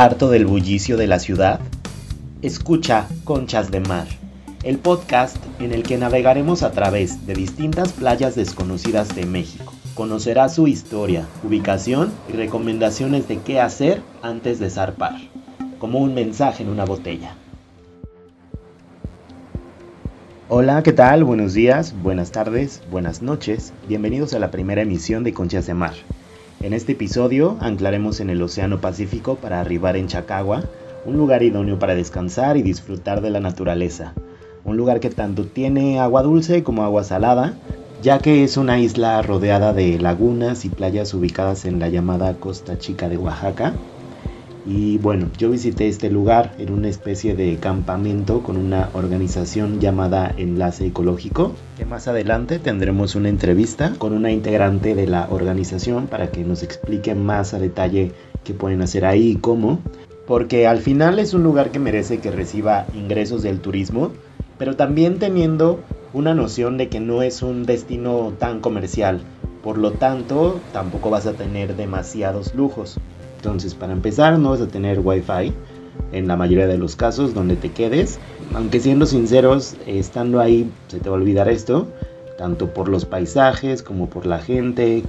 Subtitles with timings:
[0.00, 1.58] ¿Harto del bullicio de la ciudad?
[2.40, 4.06] Escucha Conchas de Mar,
[4.62, 9.72] el podcast en el que navegaremos a través de distintas playas desconocidas de México.
[9.96, 15.16] Conocerás su historia, ubicación y recomendaciones de qué hacer antes de zarpar,
[15.80, 17.34] como un mensaje en una botella.
[20.48, 21.24] Hola, ¿qué tal?
[21.24, 23.72] Buenos días, buenas tardes, buenas noches.
[23.88, 25.94] Bienvenidos a la primera emisión de Conchas de Mar
[26.60, 30.64] en este episodio anclaremos en el Océano Pacífico para arribar en Chacagua,
[31.04, 34.14] un lugar idóneo para descansar y disfrutar de la naturaleza.
[34.64, 37.54] Un lugar que tanto tiene agua dulce como agua salada,
[38.02, 42.76] ya que es una isla rodeada de lagunas y playas ubicadas en la llamada Costa
[42.76, 43.74] Chica de Oaxaca,
[44.66, 50.34] y bueno, yo visité este lugar en una especie de campamento con una organización llamada
[50.36, 56.30] Enlace Ecológico, que más adelante tendremos una entrevista con una integrante de la organización para
[56.30, 58.12] que nos explique más a detalle
[58.44, 59.80] qué pueden hacer ahí y cómo,
[60.26, 64.12] porque al final es un lugar que merece que reciba ingresos del turismo,
[64.58, 65.80] pero también teniendo
[66.12, 69.22] una noción de que no es un destino tan comercial,
[69.62, 72.98] por lo tanto tampoco vas a tener demasiados lujos.
[73.38, 75.52] Entonces, para empezar, no vas a tener Wi-Fi
[76.10, 78.18] en la mayoría de los casos donde te quedes.
[78.52, 81.86] Aunque siendo sinceros, estando ahí se te va a olvidar esto,
[82.36, 85.04] tanto por los paisajes como por la gente.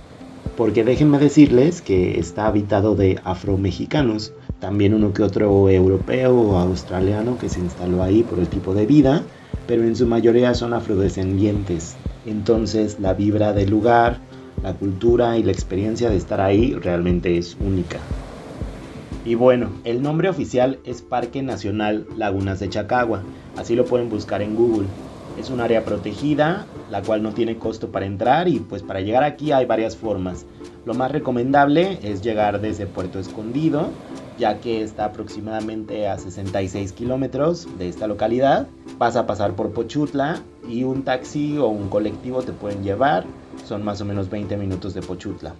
[0.55, 7.37] Porque déjenme decirles que está habitado de afromexicanos, también uno que otro europeo o australiano
[7.39, 9.23] que se instaló ahí por el tipo de vida,
[9.67, 11.95] pero en su mayoría son afrodescendientes.
[12.25, 14.19] Entonces la vibra del lugar,
[14.63, 17.99] la cultura y la experiencia de estar ahí realmente es única.
[19.25, 23.23] Y bueno, el nombre oficial es Parque Nacional Lagunas de Chacagua,
[23.57, 24.87] así lo pueden buscar en Google.
[25.39, 29.23] Es un área protegida, la cual no tiene costo para entrar y pues para llegar
[29.23, 30.45] aquí hay varias formas.
[30.85, 33.89] Lo más recomendable es llegar desde Puerto Escondido,
[34.39, 38.67] ya que está aproximadamente a 66 kilómetros de esta localidad.
[38.97, 43.25] Vas a pasar por Pochutla y un taxi o un colectivo te pueden llevar.
[43.65, 45.53] Son más o menos 20 minutos de Pochutla.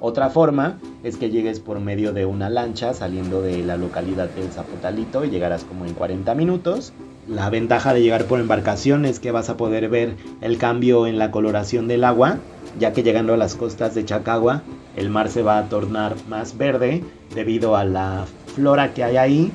[0.00, 4.50] Otra forma es que llegues por medio de una lancha saliendo de la localidad del
[4.50, 6.92] Zapotalito y llegarás como en 40 minutos.
[7.26, 11.18] La ventaja de llegar por embarcación es que vas a poder ver el cambio en
[11.18, 12.38] la coloración del agua,
[12.78, 14.62] ya que llegando a las costas de Chacagua
[14.96, 17.02] el mar se va a tornar más verde
[17.34, 19.52] debido a la flora que hay ahí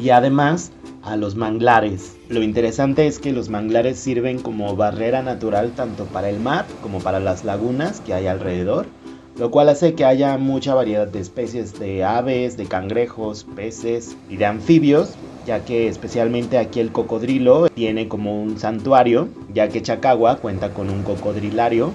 [0.00, 0.72] y además
[1.02, 2.16] a los manglares.
[2.28, 6.98] Lo interesante es que los manglares sirven como barrera natural tanto para el mar como
[6.98, 8.86] para las lagunas que hay alrededor
[9.40, 14.36] lo cual hace que haya mucha variedad de especies de aves, de cangrejos, peces y
[14.36, 15.14] de anfibios,
[15.46, 20.90] ya que especialmente aquí el cocodrilo tiene como un santuario, ya que Chacagua cuenta con
[20.90, 21.92] un cocodrilario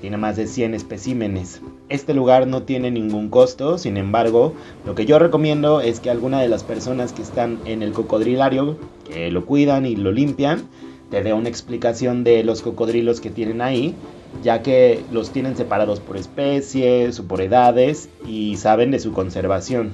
[0.00, 1.60] tiene más de 100 especímenes.
[1.88, 6.40] Este lugar no tiene ningún costo, sin embargo, lo que yo recomiendo es que alguna
[6.40, 8.76] de las personas que están en el cocodrilario,
[9.08, 10.68] que lo cuidan y lo limpian,
[11.10, 13.94] te dé una explicación de los cocodrilos que tienen ahí
[14.42, 19.92] ya que los tienen separados por especies o por edades y saben de su conservación.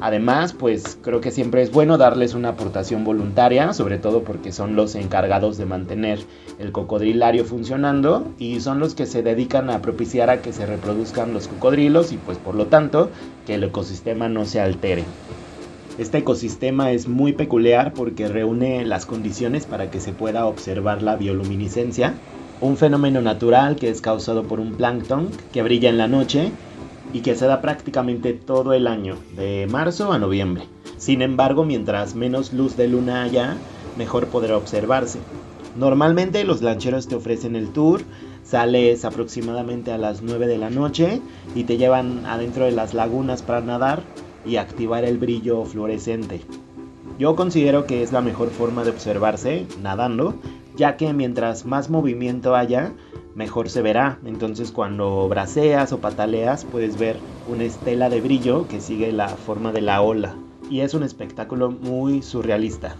[0.00, 4.76] Además, pues creo que siempre es bueno darles una aportación voluntaria, sobre todo porque son
[4.76, 6.20] los encargados de mantener
[6.60, 11.32] el cocodrilario funcionando y son los que se dedican a propiciar a que se reproduzcan
[11.32, 13.10] los cocodrilos y pues por lo tanto
[13.44, 15.04] que el ecosistema no se altere.
[15.98, 21.16] Este ecosistema es muy peculiar porque reúne las condiciones para que se pueda observar la
[21.16, 22.14] bioluminiscencia,
[22.60, 26.52] un fenómeno natural que es causado por un plancton que brilla en la noche
[27.12, 30.64] y que se da prácticamente todo el año, de marzo a noviembre.
[30.96, 33.56] Sin embargo, mientras menos luz de luna haya,
[33.96, 35.18] mejor podrá observarse.
[35.76, 38.02] Normalmente los lancheros te ofrecen el tour,
[38.44, 41.20] sales aproximadamente a las 9 de la noche
[41.54, 44.02] y te llevan adentro de las lagunas para nadar
[44.44, 46.40] y activar el brillo fluorescente.
[47.18, 50.34] Yo considero que es la mejor forma de observarse nadando
[50.78, 52.92] ya que mientras más movimiento haya,
[53.38, 54.18] mejor se verá.
[54.26, 57.16] Entonces cuando braceas o pataleas puedes ver
[57.48, 60.34] una estela de brillo que sigue la forma de la ola.
[60.68, 62.96] Y es un espectáculo muy surrealista.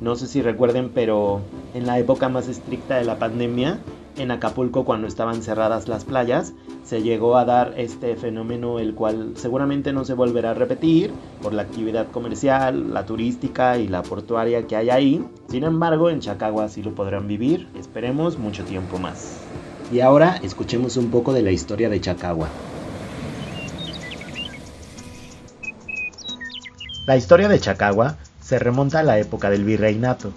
[0.00, 1.40] No sé si recuerden, pero
[1.72, 3.78] en la época más estricta de la pandemia,
[4.18, 6.52] en Acapulco cuando estaban cerradas las playas,
[6.84, 11.54] se llegó a dar este fenómeno el cual seguramente no se volverá a repetir por
[11.54, 15.24] la actividad comercial, la turística y la portuaria que hay ahí.
[15.48, 19.40] Sin embargo, en Chacagua sí lo podrán vivir, esperemos mucho tiempo más.
[19.92, 22.48] Y ahora escuchemos un poco de la historia de Chacagua.
[27.06, 30.32] La historia de Chacagua se remonta a la época del virreinato,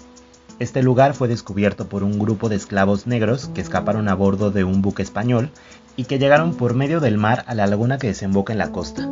[0.60, 4.62] este lugar fue descubierto por un grupo de esclavos negros que escaparon a bordo de
[4.62, 5.48] un buque español
[5.96, 9.08] y que llegaron por medio del mar a la laguna que desemboca en la costa.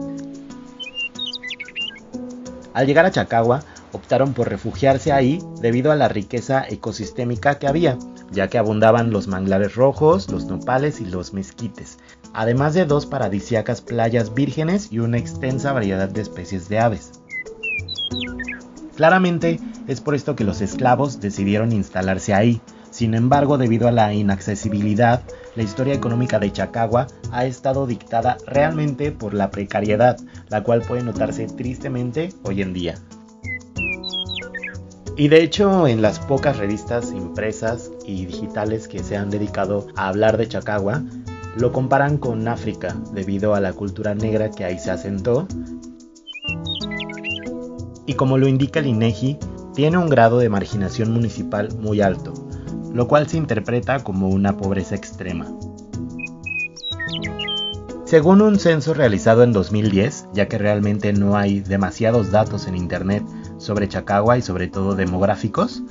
[2.74, 3.62] Al llegar a Chacagua,
[3.98, 7.98] optaron por refugiarse ahí debido a la riqueza ecosistémica que había,
[8.30, 11.98] ya que abundaban los manglares rojos, los nopales y los mezquites,
[12.32, 17.12] además de dos paradisíacas playas vírgenes y una extensa variedad de especies de aves.
[18.96, 22.60] Claramente es por esto que los esclavos decidieron instalarse ahí.
[22.90, 25.22] Sin embargo, debido a la inaccesibilidad,
[25.54, 30.16] la historia económica de Chacagua ha estado dictada realmente por la precariedad,
[30.48, 32.96] la cual puede notarse tristemente hoy en día.
[35.18, 40.06] Y de hecho, en las pocas revistas impresas y digitales que se han dedicado a
[40.06, 41.02] hablar de Chacagua,
[41.56, 45.48] lo comparan con África debido a la cultura negra que ahí se asentó
[48.06, 49.38] y como lo indica el INEGI, e
[49.74, 52.32] tiene un grado de marginación municipal muy alto,
[52.94, 55.46] lo cual se interpreta como una pobreza extrema.
[58.06, 63.22] Según un censo realizado en 2010, ya que realmente no hay demasiados datos en Internet
[63.58, 65.82] sobre Chacagua y sobre todo demográficos,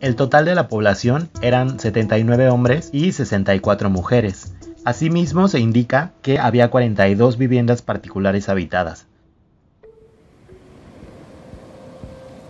[0.00, 4.54] el total de la población eran 79 hombres y 64 mujeres.
[4.84, 9.06] Asimismo se indica que había 42 viviendas particulares habitadas,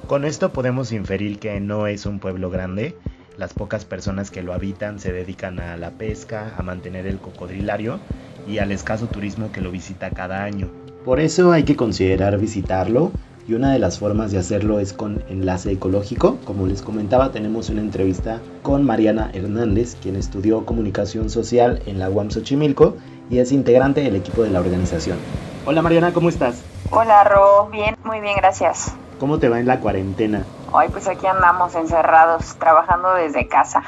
[0.07, 2.95] Con esto podemos inferir que no es un pueblo grande.
[3.37, 7.99] Las pocas personas que lo habitan se dedican a la pesca, a mantener el cocodrilario
[8.47, 10.69] y al escaso turismo que lo visita cada año.
[11.05, 13.11] Por eso hay que considerar visitarlo
[13.49, 16.39] y una de las formas de hacerlo es con enlace ecológico.
[16.45, 22.11] Como les comentaba, tenemos una entrevista con Mariana Hernández, quien estudió comunicación social en la
[22.11, 22.97] UAM Xochimilco
[23.31, 25.19] y es integrante del equipo de la organización.
[25.65, 26.63] Hola Mariana, ¿cómo estás?
[26.91, 28.93] Hola Ro, bien, muy bien, gracias.
[29.19, 30.45] ¿Cómo te va en la cuarentena?
[30.73, 33.83] Hoy pues aquí andamos encerrados, trabajando desde casa.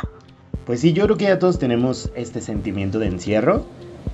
[0.64, 3.64] Pues sí, yo creo que ya todos tenemos este sentimiento de encierro.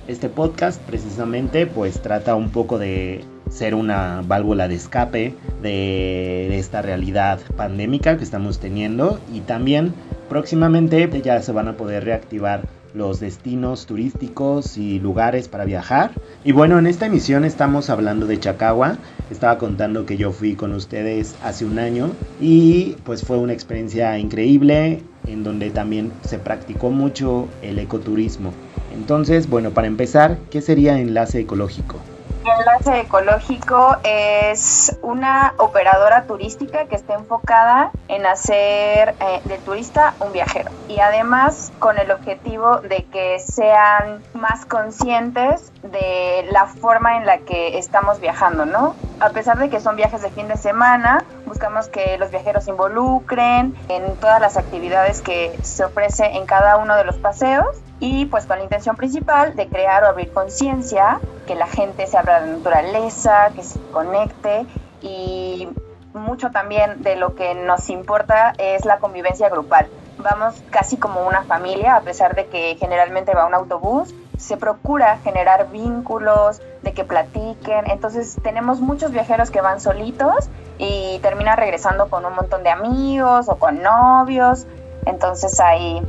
[0.07, 6.81] Este podcast precisamente pues trata un poco de ser una válvula de escape de esta
[6.81, 9.93] realidad pandémica que estamos teniendo y también
[10.29, 16.11] próximamente ya se van a poder reactivar los destinos turísticos y lugares para viajar.
[16.43, 18.97] Y bueno, en esta emisión estamos hablando de Chacagua.
[19.29, 24.17] Estaba contando que yo fui con ustedes hace un año y pues fue una experiencia
[24.17, 28.53] increíble en donde también se practicó mucho el ecoturismo.
[28.95, 31.97] Entonces, bueno, para empezar, ¿qué sería enlace ecológico?
[32.45, 40.31] Enlace Ecológico es una operadora turística que está enfocada en hacer eh, del turista un
[40.31, 47.25] viajero y además con el objetivo de que sean más conscientes de la forma en
[47.25, 48.95] la que estamos viajando, ¿no?
[49.19, 52.71] A pesar de que son viajes de fin de semana, buscamos que los viajeros se
[52.71, 57.65] involucren en todas las actividades que se ofrece en cada uno de los paseos
[57.99, 62.17] y pues con la intención principal de crear o abrir conciencia, que la gente se
[62.17, 64.65] abra de la naturaleza, que se conecte
[65.01, 65.69] y
[66.13, 69.87] mucho también de lo que nos importa es la convivencia grupal.
[70.17, 75.17] Vamos casi como una familia, a pesar de que generalmente va un autobús, se procura
[75.23, 77.89] generar vínculos, de que platiquen.
[77.89, 83.49] Entonces tenemos muchos viajeros que van solitos y terminan regresando con un montón de amigos
[83.49, 84.65] o con novios.
[85.05, 86.01] Entonces ahí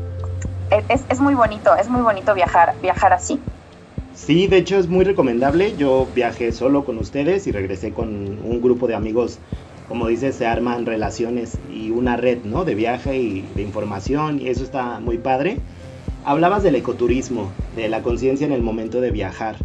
[0.70, 3.40] es, es, muy bonito, es muy bonito viajar, viajar así.
[4.14, 5.76] Sí, de hecho es muy recomendable.
[5.76, 9.38] Yo viajé solo con ustedes y regresé con un grupo de amigos.
[9.88, 12.64] Como dices, se arman relaciones y una red, ¿no?
[12.64, 15.58] De viaje y de información y eso está muy padre.
[16.24, 19.56] Hablabas del ecoturismo, de la conciencia en el momento de viajar.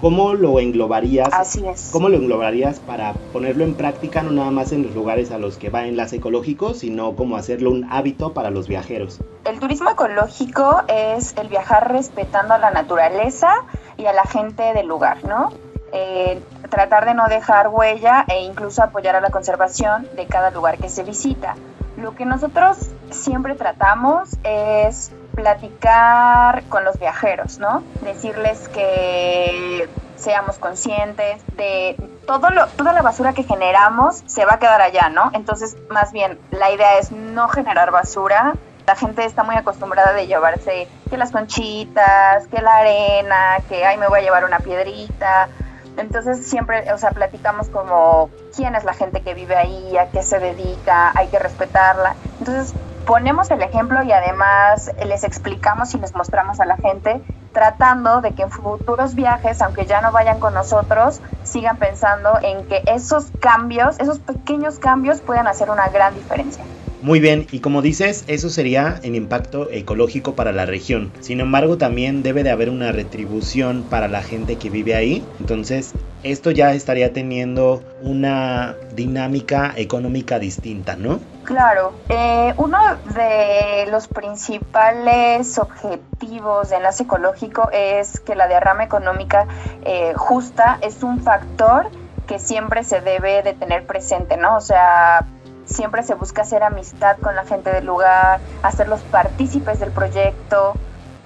[0.00, 1.28] ¿Cómo lo englobarías?
[1.32, 1.90] Así es.
[1.92, 5.56] ¿Cómo lo englobarías para ponerlo en práctica no nada más en los lugares a los
[5.56, 9.18] que va enlace ecológico, sino como hacerlo un hábito para los viajeros?
[9.44, 13.64] El turismo ecológico es el viajar respetando a la naturaleza
[13.96, 15.52] y a la gente del lugar, ¿no?
[15.92, 16.40] Eh,
[16.70, 20.88] tratar de no dejar huella e incluso apoyar a la conservación de cada lugar que
[20.88, 21.56] se visita.
[21.96, 22.76] Lo que nosotros
[23.10, 27.84] siempre tratamos es platicar con los viajeros, ¿no?
[28.00, 31.94] Decirles que seamos conscientes de
[32.26, 35.30] todo lo, toda la basura que generamos se va a quedar allá, ¿no?
[35.34, 38.54] Entonces, más bien, la idea es no generar basura.
[38.84, 43.96] La gente está muy acostumbrada de llevarse que las conchitas, que la arena, que ay
[43.96, 45.50] me voy a llevar una piedrita.
[45.96, 50.24] Entonces siempre, o sea, platicamos como quién es la gente que vive ahí, a qué
[50.24, 52.16] se dedica, hay que respetarla.
[52.40, 52.74] Entonces
[53.08, 57.22] ponemos el ejemplo y además les explicamos y les mostramos a la gente,
[57.54, 62.68] tratando de que en futuros viajes, aunque ya no vayan con nosotros, sigan pensando en
[62.68, 66.66] que esos cambios, esos pequeños cambios pueden hacer una gran diferencia.
[67.00, 71.12] Muy bien, y como dices, eso sería el impacto ecológico para la región.
[71.20, 75.24] Sin embargo, también debe de haber una retribución para la gente que vive ahí.
[75.38, 81.20] Entonces, esto ya estaría teniendo una dinámica económica distinta, ¿no?
[81.44, 82.78] Claro, eh, uno
[83.14, 89.46] de los principales objetivos de enlace ecológico es que la derrama económica
[89.84, 91.90] eh, justa es un factor
[92.26, 94.56] que siempre se debe de tener presente, ¿no?
[94.56, 95.24] O sea,
[95.68, 100.74] siempre se busca hacer amistad con la gente del lugar, hacerlos partícipes del proyecto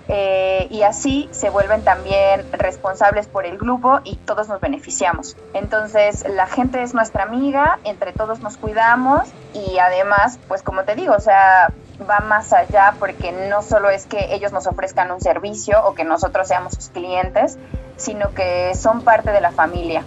[0.08, 5.36] eh, y así se vuelven también responsables por el grupo y todos nos beneficiamos.
[5.54, 10.96] Entonces la gente es nuestra amiga, entre todos nos cuidamos y además, pues como te
[10.96, 11.72] digo, o sea,
[12.08, 16.04] va más allá porque no solo es que ellos nos ofrezcan un servicio o que
[16.04, 17.58] nosotros seamos sus clientes,
[17.96, 20.02] sino que son parte de la familia.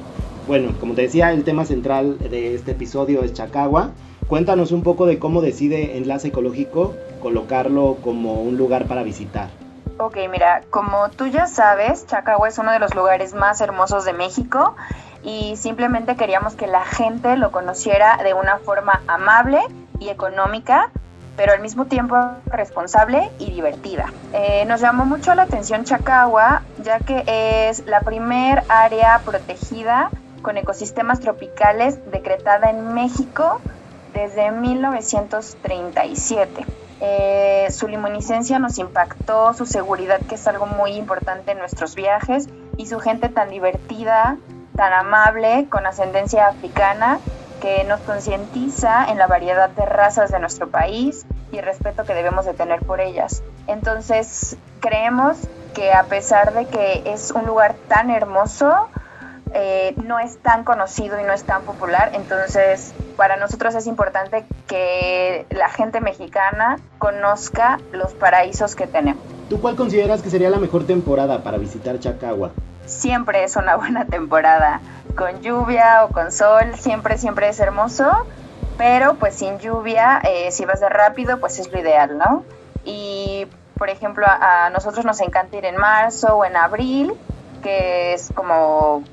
[0.47, 3.89] Bueno, como te decía, el tema central de este episodio es Chacagua.
[4.27, 9.50] Cuéntanos un poco de cómo decide Enlace Ecológico colocarlo como un lugar para visitar.
[10.00, 14.13] Ok, mira, como tú ya sabes, Chacagua es uno de los lugares más hermosos de
[14.13, 14.75] México
[15.24, 19.60] y simplemente queríamos que la gente lo conociera de una forma amable
[20.00, 20.89] y económica,
[21.38, 22.17] pero al mismo tiempo
[22.48, 24.12] responsable y divertida.
[24.34, 27.24] Eh, nos llamó mucho la atención Chacagua, ya que
[27.70, 30.10] es la primer área protegida
[30.41, 33.62] con ecosistemas tropicales decretada en México
[34.15, 36.65] desde 1937.
[37.01, 42.48] Eh, su luminiscencia nos impactó, su seguridad, que es algo muy importante en nuestros viajes,
[42.77, 44.38] y su gente tan divertida,
[44.75, 47.19] tan amable, con ascendencia africana,
[47.62, 52.13] que nos concientiza en la variedad de razas de nuestro país y el respeto que
[52.13, 53.43] debemos de tener por ellas.
[53.67, 55.38] Entonces, creemos
[55.74, 58.88] que a pesar de que es un lugar tan hermoso,
[59.53, 64.45] eh, no es tan conocido y no es tan popular, entonces para nosotros es importante
[64.67, 69.24] que la gente mexicana conozca los paraísos que tenemos.
[69.50, 72.51] ¿Tú cuál consideras que sería la mejor temporada para visitar Chacagua?
[72.86, 74.81] Siempre es una buena temporada,
[75.15, 78.12] con lluvia o con sol, siempre, siempre es hermoso,
[78.77, 82.43] pero pues sin lluvia, eh, si vas de rápido, pues es lo ideal, ¿no?
[82.84, 87.13] Y por ejemplo, a nosotros nos encanta ir en marzo o en abril,
[87.62, 89.03] que es como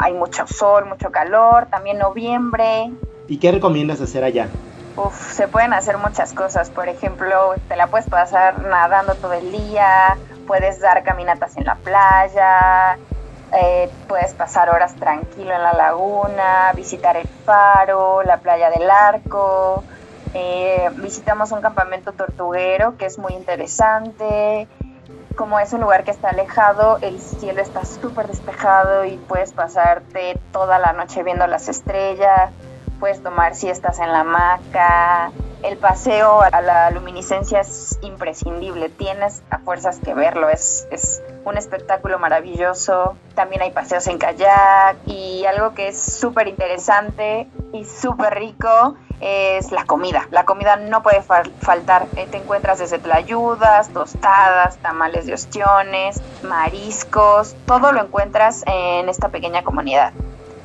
[0.00, 2.90] hay mucho sol, mucho calor, también noviembre.
[3.28, 4.48] ¿Y qué recomiendas hacer allá?
[4.96, 6.70] Uf, se pueden hacer muchas cosas.
[6.70, 10.16] Por ejemplo, te la puedes pasar nadando todo el día,
[10.46, 12.98] puedes dar caminatas en la playa,
[13.52, 19.82] eh, puedes pasar horas tranquilo en la laguna, visitar el faro, la playa del arco.
[20.34, 24.68] Eh, visitamos un campamento tortuguero que es muy interesante
[25.34, 30.38] como es un lugar que está alejado, el cielo está súper despejado y puedes pasarte
[30.52, 32.50] toda la noche viendo las estrellas,
[33.00, 35.32] puedes tomar siestas en la hamaca,
[35.62, 41.56] el paseo a la luminiscencia es imprescindible, tienes a fuerzas que verlo, es, es un
[41.56, 48.34] espectáculo maravilloso, también hay paseos en kayak y algo que es súper interesante y súper
[48.34, 50.28] rico es la comida.
[50.30, 52.06] La comida no puede faltar.
[52.16, 59.30] Eh, te encuentras desde tlayudas, tostadas, tamales de ostiones, mariscos, todo lo encuentras en esta
[59.30, 60.12] pequeña comunidad.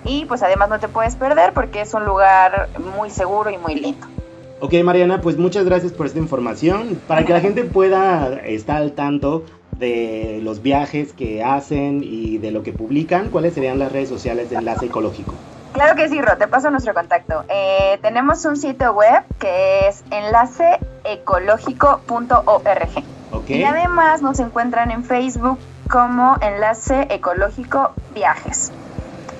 [0.10, 3.75] Y pues además no te puedes perder porque es un lugar muy seguro y muy
[3.75, 4.08] lindo.
[4.60, 7.00] Ok Mariana, pues muchas gracias por esta información.
[7.08, 9.46] Para que la gente pueda estar al tanto
[9.78, 14.50] de los viajes que hacen y de lo que publican, ¿cuáles serían las redes sociales
[14.50, 15.36] de Enlace Ecológico?
[15.74, 17.44] Claro que sí, Ro, te paso nuestro contacto.
[17.48, 23.04] Eh, tenemos un sitio web que es enlaceecológico.org.
[23.48, 28.72] Y además nos encuentran en Facebook como Enlace Ecológico Viajes.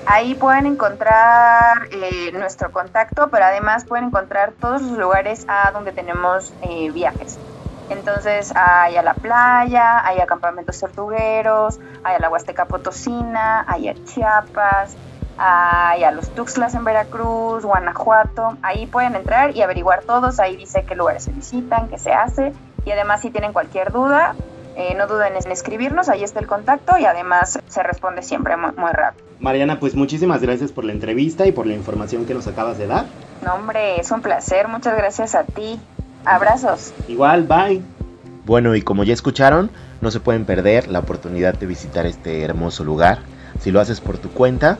[0.06, 5.92] Ahí pueden encontrar eh, nuestro contacto, pero además pueden encontrar todos los lugares a donde
[5.92, 7.38] tenemos eh, viajes.
[7.90, 13.88] Entonces hay a la playa, hay a campamentos tortugueros, hay a la Huasteca Potosina, hay
[13.88, 14.96] a Chiapas,
[15.36, 18.58] hay a los Tuxtlas en Veracruz, Guanajuato.
[18.62, 20.38] Ahí pueden entrar y averiguar todos.
[20.38, 22.52] Ahí dice qué lugares se visitan, qué se hace.
[22.84, 24.34] Y además si tienen cualquier duda,
[24.76, 28.72] eh, no duden en escribirnos, ahí está el contacto y además se responde siempre muy,
[28.76, 29.24] muy, rápido.
[29.40, 32.86] Mariana, pues muchísimas gracias por la entrevista y por la información que nos acabas de
[32.86, 33.06] dar.
[33.44, 35.80] No, hombre, es un placer, muchas gracias a ti.
[36.24, 36.92] Abrazos.
[37.08, 37.82] Igual, bye.
[38.44, 42.84] Bueno, y como ya escucharon, no se pueden perder la oportunidad de visitar este hermoso
[42.84, 43.20] lugar.
[43.60, 44.78] Si lo haces por tu cuenta,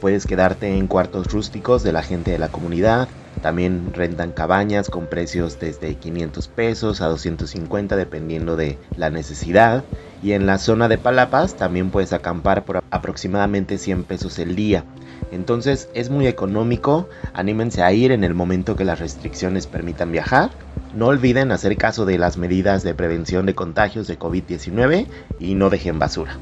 [0.00, 3.08] Puedes quedarte en cuartos rústicos de la gente de la comunidad.
[3.42, 9.84] También rentan cabañas con precios desde 500 pesos a 250 dependiendo de la necesidad.
[10.22, 14.84] Y en la zona de Palapas también puedes acampar por aproximadamente 100 pesos el día.
[15.30, 20.50] Entonces es muy económico, anímense a ir en el momento que las restricciones permitan viajar.
[20.94, 25.06] No olviden hacer caso de las medidas de prevención de contagios de COVID-19
[25.38, 26.38] y no dejen basura.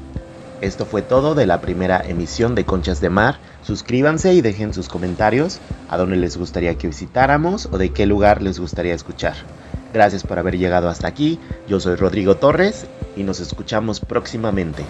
[0.61, 3.37] Esto fue todo de la primera emisión de Conchas de Mar.
[3.67, 5.59] Suscríbanse y dejen sus comentarios
[5.89, 9.35] a dónde les gustaría que visitáramos o de qué lugar les gustaría escuchar.
[9.93, 11.37] Gracias por haber llegado hasta aquí.
[11.67, 14.85] Yo soy Rodrigo Torres y nos escuchamos próximamente.